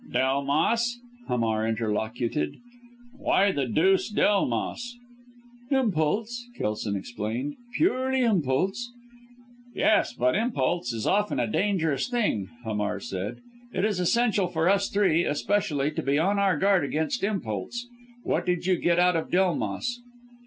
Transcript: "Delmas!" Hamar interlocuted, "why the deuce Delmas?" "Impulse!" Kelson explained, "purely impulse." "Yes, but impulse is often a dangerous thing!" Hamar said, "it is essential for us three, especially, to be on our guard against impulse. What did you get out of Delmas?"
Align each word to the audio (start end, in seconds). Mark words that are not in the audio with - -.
"Delmas!" 0.11 0.99
Hamar 1.27 1.67
interlocuted, 1.67 2.55
"why 3.19 3.51
the 3.51 3.67
deuce 3.67 4.09
Delmas?" 4.11 4.97
"Impulse!" 5.69 6.47
Kelson 6.57 6.95
explained, 6.95 7.53
"purely 7.77 8.21
impulse." 8.21 8.91
"Yes, 9.75 10.11
but 10.13 10.33
impulse 10.33 10.91
is 10.91 11.05
often 11.05 11.39
a 11.39 11.45
dangerous 11.45 12.09
thing!" 12.09 12.49
Hamar 12.63 12.99
said, 12.99 13.41
"it 13.71 13.85
is 13.85 13.99
essential 13.99 14.47
for 14.47 14.67
us 14.67 14.89
three, 14.89 15.23
especially, 15.23 15.91
to 15.91 16.01
be 16.01 16.17
on 16.17 16.39
our 16.39 16.57
guard 16.57 16.83
against 16.83 17.23
impulse. 17.23 17.87
What 18.23 18.43
did 18.47 18.65
you 18.65 18.77
get 18.77 18.97
out 18.97 19.15
of 19.15 19.29
Delmas?" 19.29 20.01